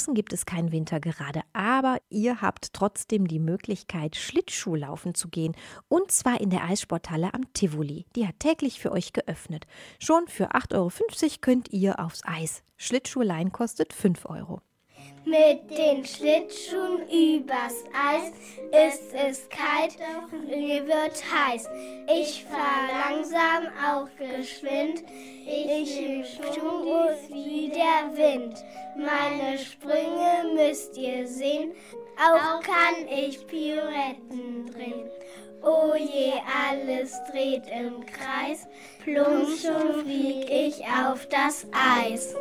Draußen 0.00 0.14
gibt 0.14 0.32
es 0.32 0.46
keinen 0.46 0.72
Winter 0.72 0.98
gerade, 0.98 1.42
aber 1.52 1.98
ihr 2.08 2.40
habt 2.40 2.72
trotzdem 2.72 3.28
die 3.28 3.38
Möglichkeit, 3.38 4.16
Schlittschuhlaufen 4.16 5.14
zu 5.14 5.28
gehen. 5.28 5.54
Und 5.88 6.10
zwar 6.10 6.40
in 6.40 6.48
der 6.48 6.64
Eissporthalle 6.64 7.34
am 7.34 7.52
Tivoli. 7.52 8.06
Die 8.16 8.26
hat 8.26 8.40
täglich 8.40 8.80
für 8.80 8.92
euch 8.92 9.12
geöffnet. 9.12 9.66
Schon 9.98 10.26
für 10.26 10.52
8,50 10.52 10.72
Euro 10.74 10.90
könnt 11.42 11.68
ihr 11.70 12.00
aufs 12.00 12.22
Eis. 12.24 12.62
Schlittschuhlein 12.78 13.52
kostet 13.52 13.92
5 13.92 14.24
Euro. 14.24 14.62
Mit 15.24 15.70
den 15.70 16.04
Schlittschuhen 16.04 17.06
übers 17.08 17.84
Eis 17.92 18.32
ist 18.88 19.14
es 19.14 19.48
kalt, 19.50 19.96
mir 20.48 20.86
wird 20.86 21.22
heiß. 21.32 21.68
Ich 22.08 22.44
fahr 22.44 22.88
langsam, 22.88 23.68
auch 23.86 24.08
geschwind. 24.16 25.04
Ich 25.46 25.98
im 26.00 26.24
Schwungus 26.24 27.28
wie 27.28 27.68
der 27.68 28.16
Wind. 28.16 28.54
Meine 28.96 29.58
Sprünge 29.58 30.54
müsst 30.54 30.96
ihr 30.96 31.26
sehen, 31.26 31.72
auch 32.16 32.60
kann 32.62 33.06
ich 33.08 33.46
Pirouetten 33.46 34.70
drehen. 34.72 35.10
Oh 35.62 35.94
je, 35.94 36.32
alles 36.70 37.12
dreht 37.30 37.64
im 37.66 38.06
Kreis, 38.06 38.66
plump 39.04 39.48
flieg 40.02 40.48
ich 40.50 40.82
auf 40.86 41.26
das 41.28 41.66
Eis. 41.72 42.34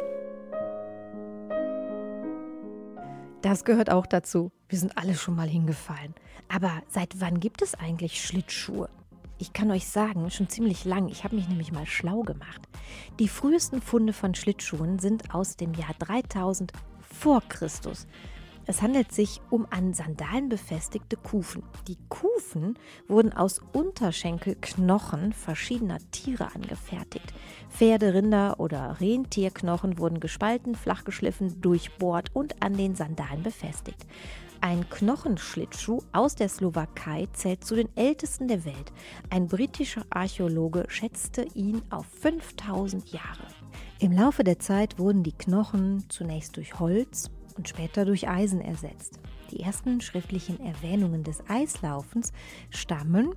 Das 3.49 3.65
gehört 3.65 3.89
auch 3.89 4.05
dazu. 4.05 4.51
Wir 4.67 4.77
sind 4.77 4.95
alle 4.95 5.15
schon 5.15 5.35
mal 5.35 5.47
hingefallen. 5.47 6.13
Aber 6.49 6.83
seit 6.87 7.19
wann 7.19 7.39
gibt 7.39 7.63
es 7.63 7.73
eigentlich 7.73 8.23
Schlittschuhe? 8.23 8.91
Ich 9.39 9.53
kann 9.53 9.71
euch 9.71 9.87
sagen, 9.87 10.29
schon 10.29 10.49
ziemlich 10.49 10.85
lang. 10.85 11.09
Ich 11.09 11.23
habe 11.23 11.35
mich 11.35 11.47
nämlich 11.47 11.71
mal 11.71 11.87
schlau 11.87 12.21
gemacht. 12.21 12.61
Die 13.17 13.27
frühesten 13.27 13.81
Funde 13.81 14.13
von 14.13 14.35
Schlittschuhen 14.35 14.99
sind 14.99 15.33
aus 15.33 15.55
dem 15.55 15.73
Jahr 15.73 15.95
3000 15.97 16.73
vor 17.01 17.41
Christus. 17.49 18.05
Es 18.69 18.83
handelt 18.83 19.11
sich 19.11 19.41
um 19.49 19.65
an 19.71 19.95
Sandalen 19.95 20.47
befestigte 20.47 21.17
Kufen. 21.17 21.63
Die 21.87 21.97
Kufen 22.07 22.77
wurden 23.07 23.33
aus 23.33 23.61
Unterschenkelknochen 23.73 25.33
verschiedener 25.33 25.97
Tiere 26.11 26.53
angefertigt. 26.53 27.33
Pferde, 27.71 28.13
Rinder 28.13 28.59
oder 28.59 28.97
Rentierknochen 29.01 29.97
wurden 29.97 30.19
gespalten, 30.19 30.75
flach 30.75 31.03
geschliffen, 31.03 31.59
durchbohrt 31.61 32.29
und 32.35 32.61
an 32.61 32.77
den 32.77 32.93
Sandalen 32.93 33.41
befestigt. 33.41 34.05
Ein 34.61 34.87
Knochenschlittschuh 34.87 36.03
aus 36.11 36.35
der 36.35 36.49
Slowakei 36.49 37.27
zählt 37.33 37.65
zu 37.65 37.73
den 37.73 37.89
ältesten 37.97 38.47
der 38.47 38.65
Welt. 38.65 38.93
Ein 39.31 39.47
britischer 39.47 40.05
Archäologe 40.11 40.85
schätzte 40.89 41.41
ihn 41.55 41.81
auf 41.89 42.05
5000 42.21 43.11
Jahre. 43.11 43.47
Im 43.97 44.11
Laufe 44.11 44.43
der 44.43 44.59
Zeit 44.59 44.99
wurden 44.99 45.23
die 45.23 45.31
Knochen 45.31 46.05
zunächst 46.07 46.55
durch 46.55 46.79
Holz 46.79 47.31
und 47.59 47.67
später 47.67 48.05
durch 48.05 48.29
Eisen 48.29 48.61
ersetzt. 48.61 49.19
Die 49.51 49.59
ersten 49.59 49.99
schriftlichen 49.99 50.61
Erwähnungen 50.61 51.25
des 51.25 51.43
Eislaufens 51.49 52.31
stammen 52.69 53.35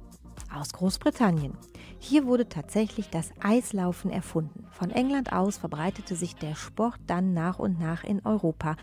aus 0.55 0.73
Großbritannien. 0.73 1.59
Hier 1.99 2.25
wurde 2.25 2.49
tatsächlich 2.49 3.11
das 3.11 3.33
Eislaufen 3.41 4.13
erfunden. 4.13 4.69
Von 4.71 4.91
England 4.91 5.33
aus 5.33 5.59
verbreitete 5.59 6.15
sich 6.15 6.37
der 6.37 6.55
Sport 6.55 7.01
dann 7.09 7.35
nach 7.35 7.59
und 7.59 7.81
nach 7.81 8.05
in 8.05 8.25
Europa. 8.25 8.77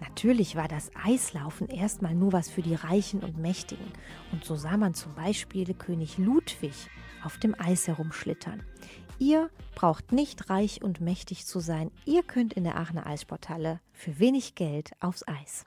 Natürlich 0.00 0.54
war 0.54 0.68
das 0.68 0.92
Eislaufen 1.04 1.66
erstmal 1.66 2.14
nur 2.14 2.32
was 2.32 2.48
für 2.48 2.62
die 2.62 2.76
Reichen 2.76 3.18
und 3.18 3.36
Mächtigen. 3.36 3.92
Und 4.30 4.44
so 4.44 4.54
sah 4.54 4.76
man 4.76 4.94
zum 4.94 5.12
Beispiel 5.16 5.74
König 5.74 6.18
Ludwig 6.18 6.88
auf 7.24 7.38
dem 7.38 7.58
Eis 7.58 7.88
herumschlittern. 7.88 8.62
Ihr 9.24 9.48
braucht 9.74 10.12
nicht 10.12 10.50
reich 10.50 10.82
und 10.82 11.00
mächtig 11.00 11.46
zu 11.46 11.58
sein. 11.58 11.90
Ihr 12.04 12.22
könnt 12.22 12.52
in 12.52 12.62
der 12.62 12.76
Aachener 12.76 13.06
Eissporthalle 13.06 13.80
für 13.94 14.18
wenig 14.18 14.54
Geld 14.54 14.92
aufs 15.00 15.26
Eis. 15.26 15.64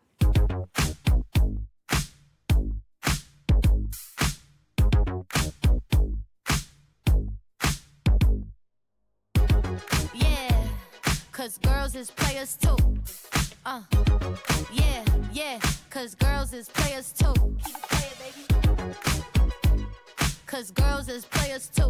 Yeah, 10.13 10.53
cause 11.31 11.57
girls 11.59 11.95
is 11.95 12.11
players 12.11 12.55
too. 12.59 12.77
Uh, 13.65 13.81
yeah, 14.71 15.03
yeah, 15.33 15.59
cause 15.89 16.13
girls 16.13 16.53
is 16.53 16.69
players 16.69 17.11
too. 17.11 17.33
Keep 17.65 17.81
playing, 17.89 18.13
baby. 18.19 18.45
Cause 20.45 20.69
girls 20.69 21.09
is 21.09 21.25
players 21.25 21.69
too. 21.69 21.89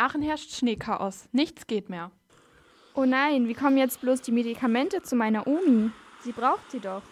Aachen 0.00 0.22
herrscht 0.22 0.54
Schneechaos. 0.54 1.28
Nichts 1.32 1.66
geht 1.66 1.90
mehr. 1.90 2.10
Oh 2.94 3.04
nein, 3.04 3.48
wie 3.48 3.54
kommen 3.54 3.76
jetzt 3.76 4.00
bloß 4.00 4.22
die 4.22 4.32
Medikamente 4.32 5.02
zu 5.02 5.14
meiner 5.14 5.46
Omi? 5.46 5.90
Sie 6.22 6.32
braucht 6.32 6.70
sie 6.70 6.80
doch. 6.80 7.02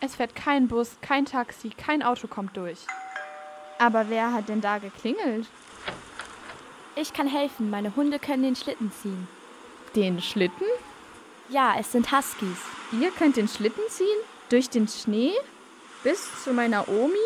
Es 0.00 0.16
fährt 0.16 0.36
kein 0.36 0.68
Bus, 0.68 0.98
kein 1.00 1.24
Taxi, 1.24 1.70
kein 1.70 2.02
Auto 2.02 2.28
kommt 2.28 2.54
durch. 2.58 2.80
Aber 3.78 4.10
wer 4.10 4.34
hat 4.34 4.50
denn 4.50 4.60
da 4.60 4.76
geklingelt? 4.76 5.46
Ich 6.94 7.14
kann 7.14 7.26
helfen, 7.26 7.70
meine 7.70 7.96
Hunde 7.96 8.18
können 8.18 8.42
den 8.42 8.56
Schlitten 8.56 8.92
ziehen. 8.92 9.28
Den 9.94 10.20
Schlitten? 10.20 10.66
Ja, 11.48 11.74
es 11.78 11.92
sind 11.92 12.12
Huskies. 12.12 12.58
Ihr 12.92 13.12
könnt 13.12 13.36
den 13.36 13.48
Schlitten 13.48 13.82
ziehen? 13.88 14.18
Durch 14.50 14.68
den 14.68 14.88
Schnee? 14.88 15.32
Bis 16.02 16.44
zu 16.44 16.52
meiner 16.52 16.86
Omi? 16.86 17.16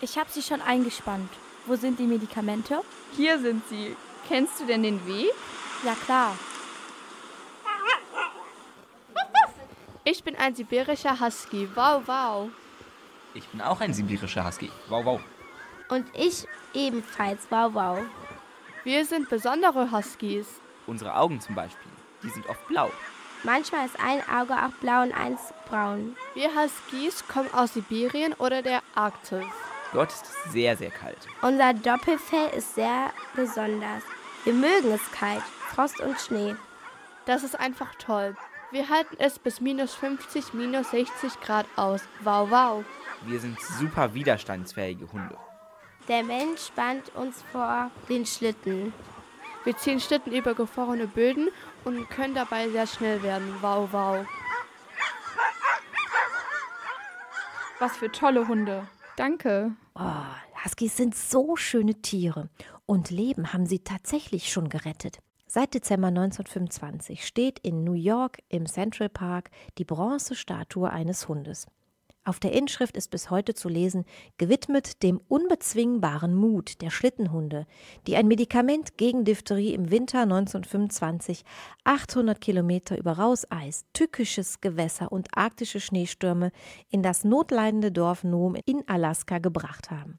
Ich 0.00 0.18
habe 0.18 0.30
sie 0.32 0.42
schon 0.42 0.60
eingespannt. 0.60 1.30
Wo 1.66 1.76
sind 1.76 2.00
die 2.00 2.06
Medikamente? 2.06 2.80
Hier 3.16 3.38
sind 3.38 3.62
sie. 3.68 3.96
Kennst 4.28 4.60
du 4.60 4.66
denn 4.66 4.82
den 4.82 5.06
Weg? 5.06 5.32
Ja, 5.84 5.94
klar. 5.94 6.36
Ich 10.04 10.22
bin 10.22 10.36
ein 10.36 10.54
sibirischer 10.54 11.18
Husky. 11.18 11.68
Wow, 11.74 12.02
wow. 12.06 12.50
Ich 13.32 13.48
bin 13.48 13.60
auch 13.60 13.80
ein 13.80 13.92
sibirischer 13.94 14.46
Husky. 14.46 14.70
Wow, 14.88 15.04
wow. 15.04 15.20
Und 15.88 16.06
ich 16.14 16.46
ebenfalls. 16.74 17.46
Wow, 17.50 17.74
wow. 17.74 17.98
Wir 18.84 19.04
sind 19.04 19.28
besondere 19.28 19.90
Huskies. 19.90 20.46
Unsere 20.86 21.16
Augen 21.16 21.40
zum 21.40 21.54
Beispiel, 21.54 21.90
die 22.22 22.28
sind 22.28 22.46
oft 22.48 22.66
blau. 22.68 22.90
Manchmal 23.42 23.86
ist 23.86 23.98
ein 23.98 24.20
Auge 24.28 24.54
auch 24.54 24.72
blau 24.80 25.02
und 25.02 25.12
eins 25.12 25.40
braun. 25.68 26.16
Wir 26.34 26.50
Huskies 26.54 27.26
kommen 27.26 27.52
aus 27.52 27.74
Sibirien 27.74 28.34
oder 28.34 28.62
der 28.62 28.82
Arktis. 28.94 29.44
Dort 29.94 30.12
ist 30.12 30.24
es 30.24 30.52
sehr, 30.52 30.76
sehr 30.76 30.90
kalt. 30.90 31.16
Unser 31.40 31.72
Doppelfell 31.72 32.50
ist 32.56 32.74
sehr 32.74 33.12
besonders. 33.36 34.02
Wir 34.42 34.52
mögen 34.52 34.90
es 34.92 35.12
kalt, 35.12 35.42
Frost 35.72 36.00
und 36.00 36.20
Schnee. 36.20 36.56
Das 37.26 37.44
ist 37.44 37.58
einfach 37.58 37.94
toll. 37.94 38.36
Wir 38.72 38.88
halten 38.88 39.14
es 39.18 39.38
bis 39.38 39.60
minus 39.60 39.94
50, 39.94 40.52
minus 40.52 40.90
60 40.90 41.40
Grad 41.40 41.66
aus. 41.76 42.02
Wow, 42.24 42.50
wow. 42.50 42.84
Wir 43.24 43.38
sind 43.38 43.58
super 43.60 44.12
widerstandsfähige 44.12 45.10
Hunde. 45.12 45.36
Der 46.08 46.24
Mensch 46.24 46.66
spannt 46.66 47.14
uns 47.14 47.42
vor 47.52 47.90
den 48.08 48.26
Schlitten. 48.26 48.92
Wir 49.62 49.76
ziehen 49.76 50.00
Schlitten 50.00 50.32
über 50.32 50.54
gefrorene 50.54 51.06
Böden 51.06 51.50
und 51.84 52.10
können 52.10 52.34
dabei 52.34 52.68
sehr 52.68 52.88
schnell 52.88 53.22
werden. 53.22 53.54
Wow, 53.60 53.88
wow. 53.92 54.26
Was 57.78 57.96
für 57.96 58.10
tolle 58.10 58.46
Hunde. 58.48 58.86
Danke. 59.16 59.76
Oh, 59.94 60.64
Huskies 60.64 60.96
sind 60.96 61.14
so 61.14 61.56
schöne 61.56 61.94
Tiere. 61.94 62.48
Und 62.86 63.10
Leben 63.10 63.52
haben 63.52 63.66
sie 63.66 63.78
tatsächlich 63.78 64.50
schon 64.50 64.68
gerettet. 64.68 65.18
Seit 65.46 65.74
Dezember 65.74 66.08
1925 66.08 67.24
steht 67.24 67.60
in 67.60 67.84
New 67.84 67.92
York 67.92 68.38
im 68.48 68.66
Central 68.66 69.08
Park 69.08 69.50
die 69.78 69.84
Bronzestatue 69.84 70.90
eines 70.90 71.28
Hundes. 71.28 71.66
Auf 72.26 72.40
der 72.40 72.52
Inschrift 72.52 72.96
ist 72.96 73.10
bis 73.10 73.28
heute 73.28 73.52
zu 73.52 73.68
lesen, 73.68 74.06
gewidmet 74.38 75.02
dem 75.02 75.20
unbezwingbaren 75.28 76.34
Mut 76.34 76.80
der 76.80 76.88
Schlittenhunde, 76.88 77.66
die 78.06 78.16
ein 78.16 78.28
Medikament 78.28 78.96
gegen 78.96 79.24
Diphtherie 79.26 79.74
im 79.74 79.90
Winter 79.90 80.22
1925 80.22 81.44
800 81.84 82.40
Kilometer 82.40 82.96
über 82.96 83.12
Rauseis, 83.12 83.84
tückisches 83.92 84.62
Gewässer 84.62 85.12
und 85.12 85.36
arktische 85.36 85.80
Schneestürme 85.80 86.50
in 86.88 87.02
das 87.02 87.24
notleidende 87.24 87.92
Dorf 87.92 88.24
Nome 88.24 88.60
in 88.64 88.88
Alaska 88.88 89.38
gebracht 89.38 89.90
haben. 89.90 90.18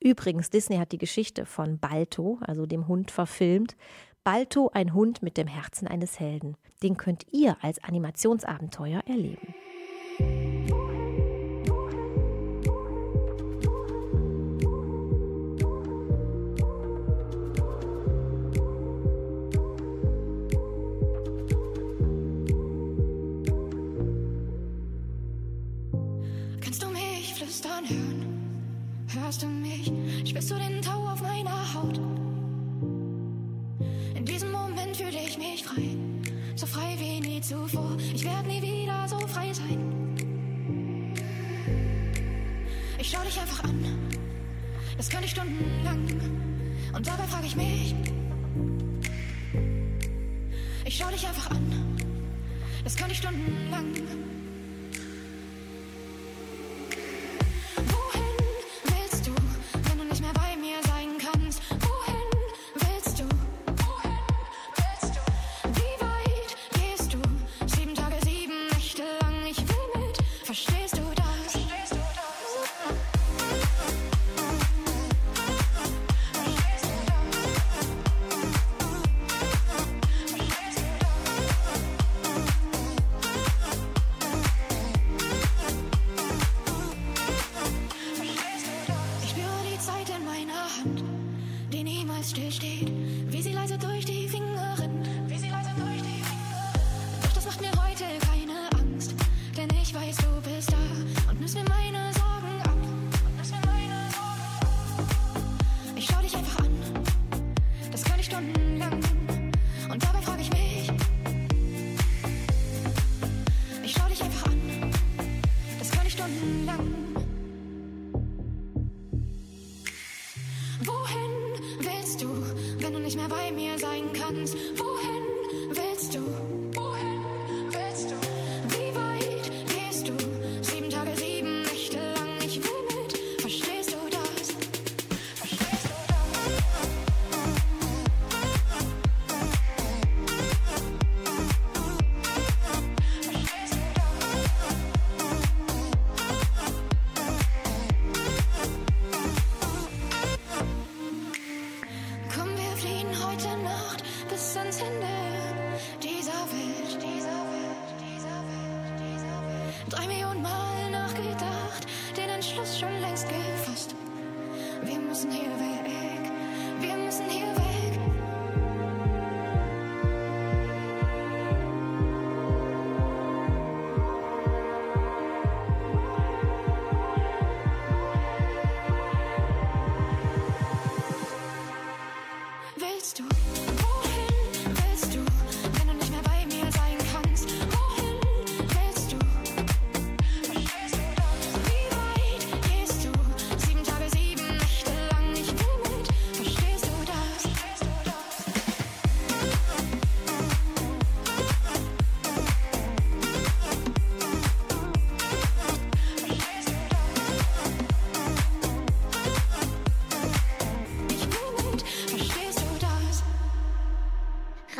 Übrigens, 0.00 0.50
Disney 0.50 0.78
hat 0.78 0.90
die 0.90 0.98
Geschichte 0.98 1.46
von 1.46 1.78
Balto, 1.78 2.38
also 2.40 2.66
dem 2.66 2.88
Hund, 2.88 3.12
verfilmt. 3.12 3.76
Balto, 4.24 4.70
ein 4.74 4.92
Hund 4.92 5.22
mit 5.22 5.36
dem 5.36 5.46
Herzen 5.46 5.86
eines 5.86 6.18
Helden. 6.18 6.56
Den 6.82 6.96
könnt 6.96 7.26
ihr 7.30 7.56
als 7.62 7.82
Animationsabenteuer 7.84 9.02
erleben. 9.06 9.54
Stunden 53.18 53.70
lang. 53.72 54.27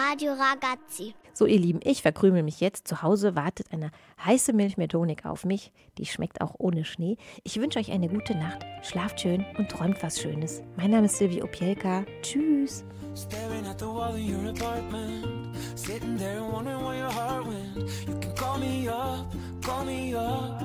Radio 0.08 0.32
Ragazzi. 0.32 1.14
So, 1.34 1.44
ihr 1.44 1.58
Lieben, 1.58 1.80
ich 1.84 2.00
verkrümel 2.00 2.42
mich 2.42 2.60
jetzt. 2.60 2.88
Zu 2.88 3.02
Hause 3.02 3.36
wartet 3.36 3.66
eine 3.72 3.90
heiße 4.24 4.54
Milch 4.54 4.78
mit 4.78 4.94
Honig 4.94 5.26
auf 5.26 5.44
mich. 5.44 5.70
Die 5.98 6.06
schmeckt 6.06 6.40
auch 6.40 6.54
ohne 6.56 6.86
Schnee. 6.86 7.18
Ich 7.44 7.60
wünsche 7.60 7.78
euch 7.78 7.90
eine 7.90 8.08
gute 8.08 8.34
Nacht. 8.34 8.64
Schlaft 8.82 9.20
schön 9.20 9.44
und 9.58 9.70
träumt 9.70 10.02
was 10.02 10.18
Schönes. 10.18 10.62
Mein 10.76 10.92
Name 10.92 11.06
ist 11.06 11.18
Silvia 11.18 11.44
Opielka. 11.44 12.06
Tschüss. 12.22 12.84
Staring 13.14 13.66
at 13.66 13.78
the 13.78 13.84
wall 13.84 14.16
in 14.16 14.34
your 14.34 14.48
apartment. 14.50 15.54
Sitting 15.74 16.16
there 16.16 16.38
and 16.38 16.52
wondering 16.54 16.82
where 16.82 16.96
your 16.96 17.12
heart 17.12 17.46
went. 17.46 17.76
You 18.06 18.18
can 18.18 18.34
call 18.34 18.58
me 18.58 18.88
up, 18.88 19.26
call 19.62 19.84
me 19.84 20.14
up. 20.14 20.62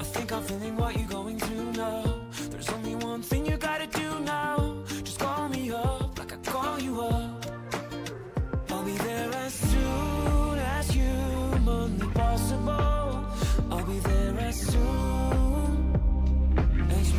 I 0.00 0.04
think 0.14 0.32
I'm 0.32 0.42
feeling 0.44 0.78
what 0.78 0.96
you're 0.96 1.08
going 1.08 1.38
through 1.38 1.72
now. 1.72 2.04
There's 2.50 2.70
only 2.70 2.94
one 2.94 3.20
thing 3.22 3.44
you 3.44 3.58
gotta 3.58 3.86
do 3.86 3.99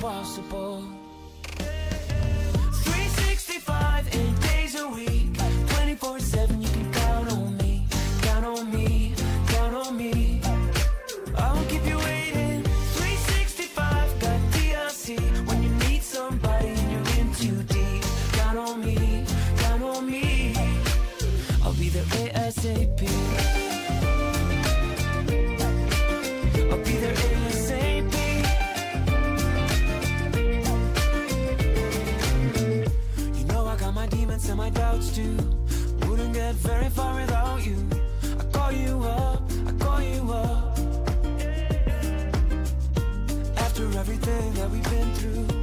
as 0.01 0.09
possible. 0.39 0.83
365, 1.57 4.15
eight 4.15 4.39
days 4.41 4.75
a 4.75 4.87
week, 4.87 5.35
24 5.69 6.19
7. 6.19 6.61
You 6.61 6.69
can 6.69 6.93
count 6.93 7.31
on 7.31 7.57
me, 7.57 7.85
count 8.21 8.45
on 8.45 8.71
me, 8.71 9.13
count 9.47 9.73
on 9.75 9.97
me. 9.97 10.39
I 11.37 11.53
won't 11.53 11.67
keep 11.69 11.85
you 11.85 11.97
waiting. 11.97 12.63
365, 12.63 14.19
got 14.19 14.39
DLC. 14.53 15.19
When 15.47 15.63
you 15.63 15.69
need 15.87 16.03
somebody 16.03 16.67
and 16.69 16.91
you're 16.91 17.07
in 17.19 17.33
too 17.35 17.61
deep, 17.63 18.03
count 18.33 18.57
on 18.57 18.83
me, 18.83 19.23
count 19.57 19.83
on 19.83 20.09
me. 20.09 20.55
I'll 21.63 21.73
be 21.73 21.89
there 21.89 22.03
ASAP. 22.33 23.10
My 34.61 34.69
doubts 34.69 35.09
too. 35.15 35.35
Wouldn't 36.07 36.35
get 36.35 36.53
very 36.53 36.89
far 36.89 37.19
without 37.19 37.65
you. 37.65 37.79
I 38.41 38.43
call 38.55 38.71
you 38.71 38.95
up, 39.01 39.41
I 39.69 39.71
call 39.83 40.01
you 40.13 40.21
up. 40.31 40.77
After 43.57 43.85
everything 44.01 44.53
that 44.53 44.69
we've 44.69 44.89
been 44.95 45.11
through, 45.15 45.60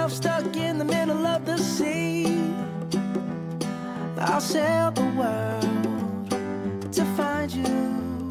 yourself 0.00 0.12
stuck 0.12 0.56
in 0.56 0.78
the 0.78 0.84
middle 0.84 1.26
of 1.26 1.44
the 1.44 1.58
sea, 1.58 2.24
I'll 4.18 4.40
sail 4.40 4.90
the 4.92 5.04
world 5.20 6.30
to 6.92 7.04
find 7.16 7.52
you. 7.52 8.28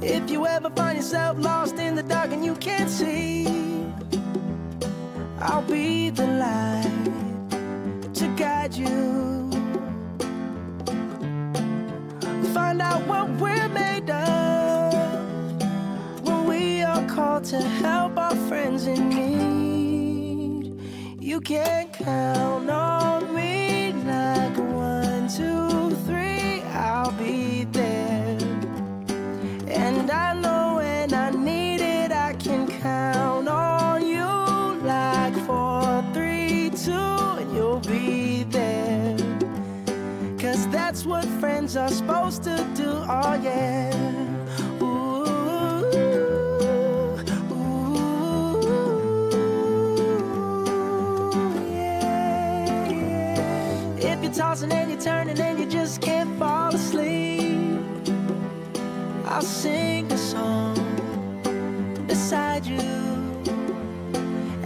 If 0.00 0.28
you 0.30 0.44
ever 0.46 0.70
find 0.70 0.96
yourself 0.96 1.38
lost 1.38 1.76
in 1.76 1.94
the 1.94 2.02
dark 2.02 2.32
and 2.32 2.44
you 2.44 2.56
can't 2.56 2.90
see, 2.90 3.46
I'll 5.38 5.62
be 5.62 6.10
the 6.10 6.26
light 6.26 6.90
to 8.14 8.26
guide 8.36 8.74
you. 8.74 9.48
Find 12.52 12.82
out 12.82 13.06
what 13.06 13.30
we're 13.40 13.68
made 13.68 14.10
of 14.10 14.92
when 16.24 16.46
we 16.46 16.82
are 16.82 17.06
called 17.06 17.44
to 17.44 17.60
help 17.60 18.18
our 18.18 18.34
friends 18.48 18.88
in 18.88 19.08
need. 19.08 19.81
You 21.32 21.40
can 21.40 21.88
count 21.88 22.68
on 22.68 23.34
me 23.34 23.94
like 24.04 24.54
one, 24.58 25.28
two, 25.28 25.96
three, 26.04 26.60
I'll 26.74 27.10
be 27.12 27.64
there. 27.72 28.36
And 29.66 30.10
I 30.10 30.34
know 30.34 30.74
when 30.76 31.14
I 31.14 31.30
need 31.30 31.80
it, 31.80 32.12
I 32.12 32.34
can 32.34 32.68
count 32.82 33.48
on 33.48 34.06
you 34.06 34.26
like 34.84 35.34
four, 35.46 36.04
three, 36.12 36.68
two, 36.68 36.92
and 36.92 37.50
you'll 37.54 37.80
be 37.80 38.42
there. 38.42 39.16
Cause 40.38 40.68
that's 40.68 41.06
what 41.06 41.24
friends 41.40 41.78
are 41.78 41.88
supposed 41.88 42.42
to 42.42 42.56
do, 42.76 42.90
oh 43.08 43.40
yeah. 43.42 44.11
You're 54.32 54.44
tossing 54.44 54.72
and 54.72 54.90
you're 54.90 55.00
turning 55.00 55.38
and 55.38 55.58
you 55.58 55.66
just 55.66 56.00
can't 56.00 56.38
fall 56.38 56.74
asleep, 56.74 57.80
I'll 59.26 59.42
sing 59.42 60.10
a 60.10 60.16
song 60.16 60.74
beside 62.06 62.64
you. 62.64 62.78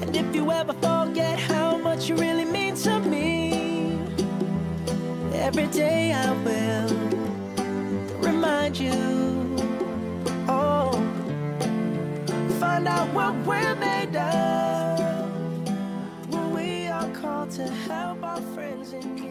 And 0.01 0.15
if 0.15 0.35
you 0.35 0.51
ever 0.53 0.73
forget 0.75 1.39
how 1.39 1.77
much 1.79 2.09
you 2.09 2.15
really 2.17 2.45
mean 2.45 2.77
to 2.77 3.01
me, 3.01 3.99
every 5.35 5.67
day 5.67 6.13
I 6.13 6.31
will 6.45 6.89
remind 8.21 8.79
you. 8.79 8.93
Oh, 10.49 10.93
find 12.61 12.87
out 12.87 13.09
what 13.13 13.35
we're 13.47 13.75
made 13.77 14.15
of 14.15 15.01
when 16.29 16.53
we 16.53 16.87
are 16.87 17.09
called 17.11 17.51
to 17.53 17.69
help 17.69 18.23
our 18.23 18.41
friends 18.55 18.93
in. 18.93 19.26